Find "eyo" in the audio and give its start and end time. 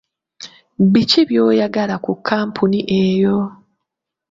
3.03-3.37